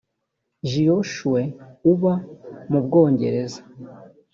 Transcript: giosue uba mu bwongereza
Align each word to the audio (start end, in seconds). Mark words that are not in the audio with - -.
giosue 0.69 1.41
uba 1.91 2.13
mu 2.71 2.79
bwongereza 2.85 3.61